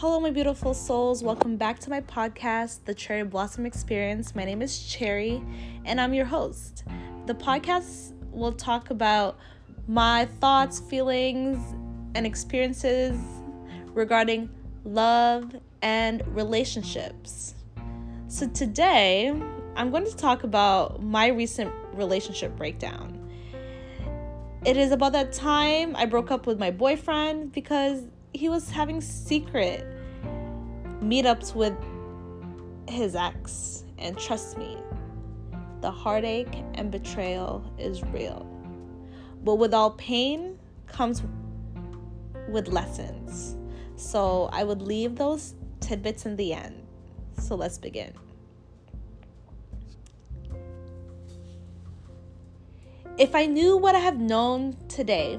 [0.00, 1.22] Hello, my beautiful souls.
[1.22, 4.34] Welcome back to my podcast, The Cherry Blossom Experience.
[4.34, 5.44] My name is Cherry,
[5.84, 6.84] and I'm your host.
[7.26, 9.38] The podcast will talk about
[9.86, 11.58] my thoughts, feelings,
[12.14, 13.20] and experiences
[13.88, 14.48] regarding
[14.84, 17.54] love and relationships.
[18.28, 19.38] So, today
[19.76, 23.18] I'm going to talk about my recent relationship breakdown.
[24.64, 29.00] It is about that time I broke up with my boyfriend because he was having
[29.00, 29.86] secret
[31.02, 31.74] meetups with
[32.88, 33.84] his ex.
[33.98, 34.78] And trust me,
[35.80, 38.46] the heartache and betrayal is real.
[39.42, 41.22] But with all pain comes
[42.48, 43.56] with lessons.
[43.96, 46.86] So I would leave those tidbits in the end.
[47.38, 48.12] So let's begin.
[53.18, 55.38] If I knew what I have known today,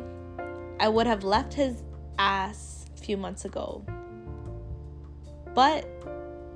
[0.79, 1.83] I would have left his
[2.19, 3.83] ass few months ago.
[5.53, 5.85] But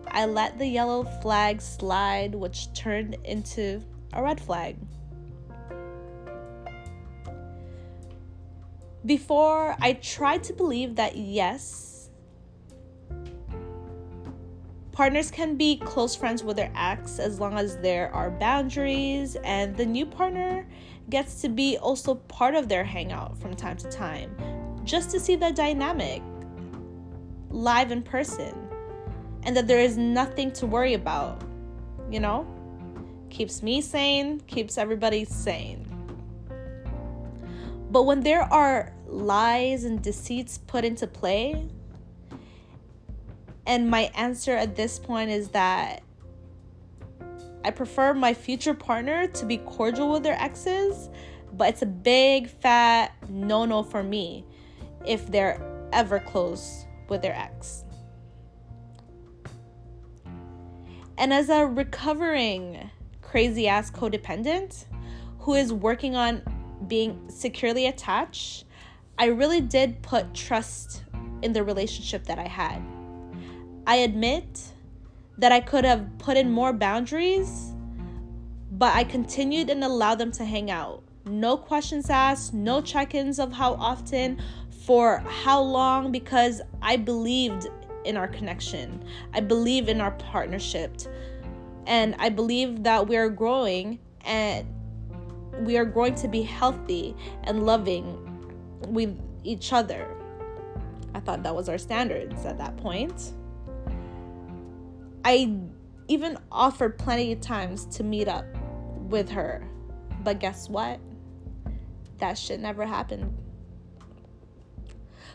[0.07, 3.81] I let the yellow flag slide, which turned into
[4.13, 4.77] a red flag.
[9.05, 11.95] Before, I tried to believe that yes,
[14.95, 19.75] partners can be close friends with their ex as long as there are boundaries and
[19.75, 20.65] the new partner
[21.09, 24.33] gets to be also part of their hangout from time to time
[24.85, 26.23] just to see the dynamic
[27.55, 28.53] live in person
[29.43, 31.41] and that there is nothing to worry about,
[32.11, 32.45] you know?
[33.29, 35.87] Keeps me sane, keeps everybody sane.
[37.89, 41.67] But when there are lies and deceits put into play,
[43.65, 46.03] and my answer at this point is that
[47.63, 51.09] I prefer my future partner to be cordial with their exes,
[51.53, 54.45] but it's a big fat no no for me
[55.05, 55.61] if they're
[55.93, 57.83] ever close with their ex.
[61.17, 62.89] And as a recovering
[63.21, 64.85] crazy ass codependent
[65.39, 66.41] who is working on
[66.87, 68.65] being securely attached,
[69.17, 71.03] I really did put trust
[71.41, 72.81] in the relationship that I had.
[73.87, 74.61] I admit
[75.37, 77.73] that I could have put in more boundaries,
[78.71, 81.03] but I continued and allowed them to hang out.
[81.25, 84.41] No questions asked, no check ins of how often,
[84.85, 87.67] for how long, because I believed
[88.05, 89.03] in our connection.
[89.33, 91.01] I believe in our partnership.
[91.87, 94.67] And I believe that we are growing and
[95.61, 98.21] we are going to be healthy and loving
[98.87, 100.07] with each other.
[101.13, 103.33] I thought that was our standards at that point.
[105.23, 105.57] I
[106.07, 108.45] even offered plenty of times to meet up
[109.09, 109.67] with her.
[110.23, 110.99] But guess what?
[112.19, 113.35] That shit never happened.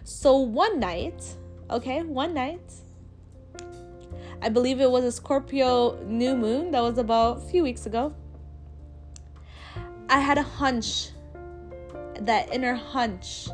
[0.04, 1.22] So one night,
[1.70, 2.72] okay, one night,
[4.42, 8.14] I believe it was a Scorpio new moon that was about a few weeks ago.
[10.08, 11.10] I had a hunch,
[12.20, 13.48] that inner hunch,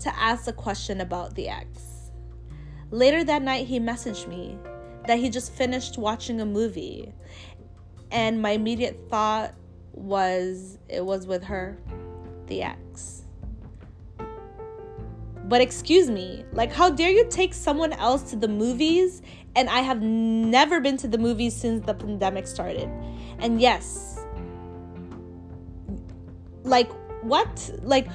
[0.00, 2.10] to ask a question about the ex.
[2.90, 4.58] Later that night, he messaged me
[5.06, 7.12] that he just finished watching a movie.
[8.10, 9.54] And my immediate thought
[9.92, 11.78] was it was with her,
[12.46, 13.23] the ex.
[15.46, 19.20] But excuse me, like, how dare you take someone else to the movies?
[19.56, 22.88] And I have never been to the movies since the pandemic started.
[23.38, 24.24] And yes,
[26.62, 26.90] like,
[27.22, 27.70] what?
[27.82, 28.08] Like,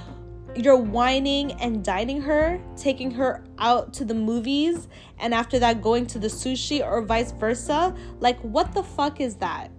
[0.55, 4.87] you're wining and dining her, taking her out to the movies,
[5.19, 7.95] and after that, going to the sushi or vice versa.
[8.19, 9.71] Like, what the fuck is that?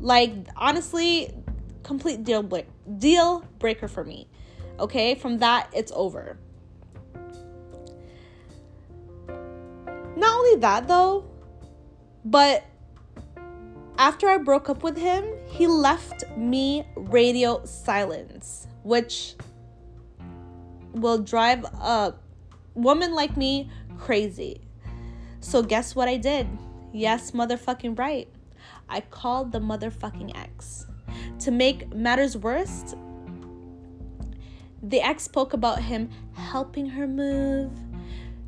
[0.00, 1.32] Like, honestly,
[1.82, 2.68] complete deal, break-
[2.98, 4.28] deal breaker for me.
[4.78, 6.38] Okay, from that, it's over.
[10.20, 11.24] Not only that, though,
[12.26, 12.62] but
[13.96, 19.34] after I broke up with him, he left me radio silence, which
[20.92, 22.12] will drive a
[22.74, 24.60] woman like me crazy.
[25.40, 26.46] So, guess what I did?
[26.92, 28.28] Yes, motherfucking right.
[28.90, 30.86] I called the motherfucking ex.
[31.38, 32.94] To make matters worse,
[34.82, 37.72] the ex spoke about him helping her move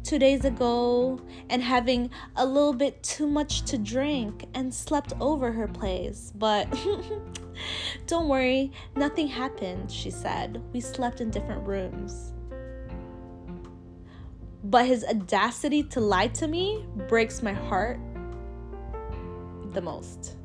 [0.03, 5.53] two days ago and having a little bit too much to drink and slept over
[5.53, 6.33] her place.
[6.35, 6.69] But
[8.07, 10.63] don't worry, nothing happened, she said.
[10.73, 12.33] We slept in different rooms.
[14.65, 17.99] But his audacity to lie to me breaks my heart
[19.73, 20.37] the most.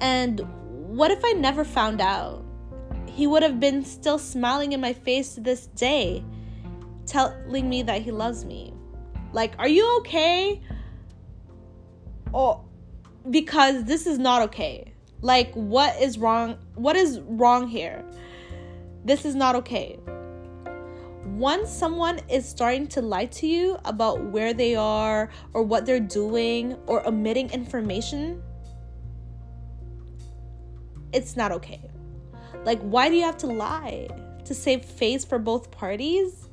[0.00, 0.40] And
[0.88, 2.44] what if I never found out?
[3.06, 6.24] He would have been still smiling in my face to this day,
[7.10, 8.72] telling me that he loves me.
[9.32, 10.62] Like, are you okay?
[12.32, 12.64] Or
[13.30, 14.92] because this is not okay.
[15.20, 16.56] Like, what is wrong?
[16.74, 18.04] What is wrong here?
[19.04, 19.98] This is not okay.
[21.24, 26.00] Once someone is starting to lie to you about where they are or what they're
[26.00, 28.42] doing or omitting information,
[31.12, 31.90] it's not okay.
[32.64, 34.08] Like, why do you have to lie?
[34.44, 36.49] To save face for both parties?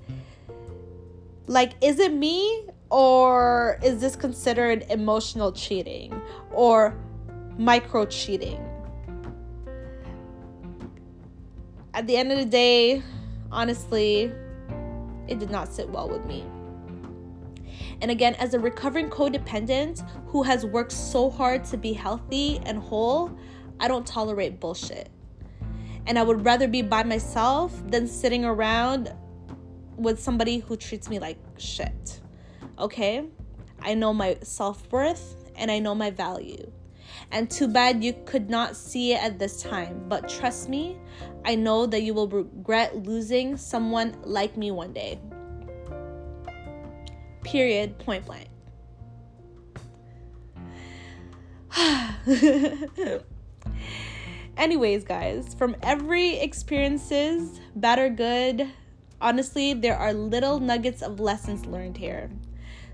[1.48, 6.22] Like, is it me or is this considered emotional cheating
[6.52, 6.98] or
[7.58, 8.62] micro cheating?
[11.94, 13.02] At the end of the day,
[13.50, 14.32] honestly,
[15.28, 16.46] it did not sit well with me.
[18.02, 22.78] And again, as a recovering codependent who has worked so hard to be healthy and
[22.78, 23.36] whole,
[23.80, 25.10] I don't tolerate bullshit.
[26.06, 29.14] And I would rather be by myself than sitting around
[29.98, 32.22] with somebody who treats me like shit.
[32.80, 33.26] Okay?
[33.82, 36.72] I know my self worth and I know my value.
[37.32, 40.06] And too bad you could not see it at this time.
[40.08, 40.98] But trust me,
[41.46, 45.20] I know that you will regret losing someone like me one day.
[47.44, 48.50] Period, point blank.
[54.58, 58.68] Anyways, guys, from every experiences, bad or good,
[59.22, 62.30] honestly, there are little nuggets of lessons learned here.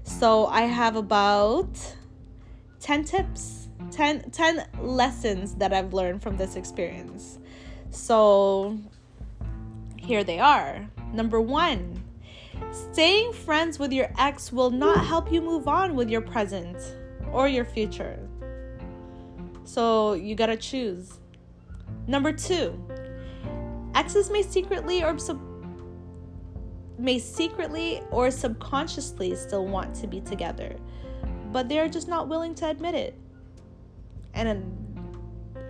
[0.04, 1.96] So I have about
[2.80, 7.40] 10 tips, 10, 10 lessons that I've learned from this experience.
[7.92, 8.78] So
[9.98, 10.90] here they are.
[11.14, 12.04] Number one,
[12.72, 16.78] staying friends with your ex will not help you move on with your present
[17.32, 18.20] or your future.
[19.64, 21.20] So you gotta choose.
[22.08, 22.78] Number two,
[23.96, 25.53] exes may secretly or sub-
[27.04, 30.76] may secretly or subconsciously still want to be together,
[31.52, 33.20] but they're just not willing to admit it.
[34.34, 34.74] And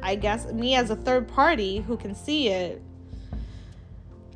[0.04, 2.82] I guess me as a third party who can see it,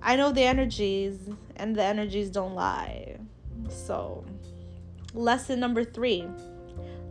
[0.02, 1.20] I know the energies,
[1.56, 3.18] and the energies don't lie.
[3.70, 4.26] So,
[5.14, 6.26] lesson number three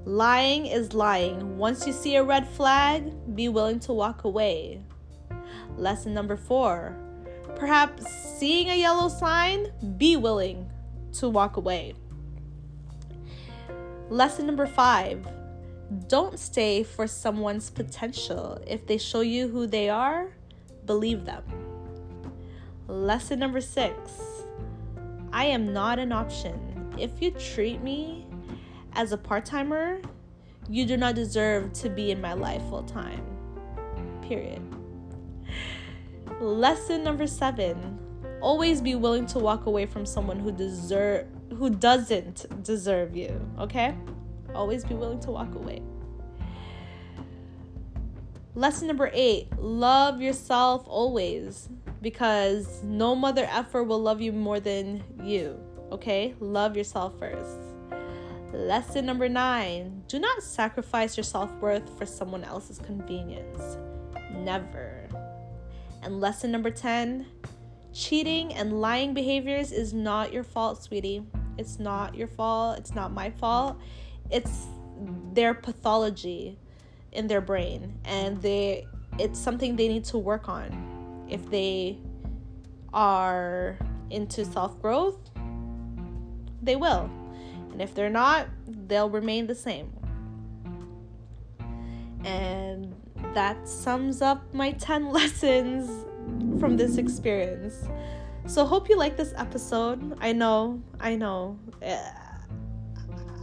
[0.05, 1.59] Lying is lying.
[1.59, 4.81] Once you see a red flag, be willing to walk away.
[5.77, 6.97] Lesson number four.
[7.55, 8.05] Perhaps
[8.39, 10.71] seeing a yellow sign, be willing
[11.13, 11.95] to walk away.
[14.11, 15.27] Lesson number five.
[16.09, 18.59] Don't stay for someone's potential.
[18.67, 20.37] If they show you who they are,
[20.85, 21.45] believe them.
[22.89, 23.97] Lesson number six.
[25.33, 26.95] I am not an option.
[26.99, 28.27] If you treat me
[28.95, 30.01] as a part timer,
[30.69, 33.25] you do not deserve to be in my life full time.
[34.23, 34.63] Period.
[36.41, 37.99] Lesson number seven
[38.41, 43.95] always be willing to walk away from someone who deserve who doesn't deserve you okay
[44.55, 45.83] always be willing to walk away
[48.55, 51.71] lesson number eight love yourself always
[52.03, 55.59] because no mother effer will love you more than you
[55.91, 57.59] okay love yourself first
[58.53, 63.77] Lesson number nine do not sacrifice your self worth for someone else's convenience.
[64.33, 65.09] Never.
[66.07, 67.27] And lesson number 10
[67.93, 71.25] cheating and lying behaviors is not your fault, sweetie.
[71.59, 72.79] It's not your fault.
[72.79, 73.79] It's not my fault.
[74.31, 74.67] It's
[75.33, 76.59] their pathology
[77.13, 78.87] in their brain and they
[79.19, 81.99] it's something they need to work on if they
[82.93, 83.79] are
[84.11, 85.19] into self-growth
[86.63, 87.11] they will
[87.77, 89.93] and if they're not, they'll remain the same.
[92.25, 92.95] And
[93.37, 96.07] that sums up my 10 lessons
[96.59, 97.87] from this experience.
[98.47, 100.17] So hope you like this episode.
[100.23, 101.59] I know, I know.
[101.83, 102.11] Eh,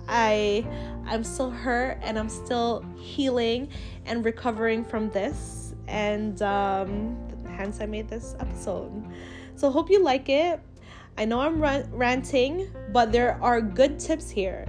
[0.08, 0.66] I
[1.06, 3.70] I'm still hurt and I'm still healing
[4.06, 7.16] and recovering from this and um
[7.48, 8.92] hence I made this episode.
[9.56, 10.60] So hope you like it.
[11.20, 11.62] I know I'm
[11.96, 14.66] ranting, but there are good tips here.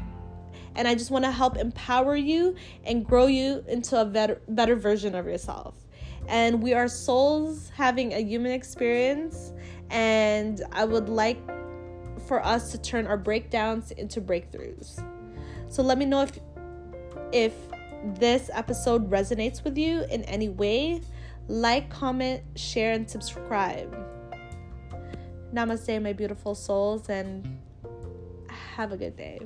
[0.77, 4.77] And I just want to help empower you and grow you into a better, better
[4.77, 5.75] version of yourself.
[6.27, 9.53] And we are souls having a human experience.
[9.91, 11.39] And I would like
[12.27, 15.05] for us to turn our breakdowns into breakthroughs.
[15.69, 16.39] So let me know if
[17.33, 17.53] if
[18.19, 21.01] this episode resonates with you in any way.
[21.49, 23.95] Like, comment, share, and subscribe.
[25.53, 27.59] Namaste, my beautiful souls, and
[28.77, 29.41] have a good day.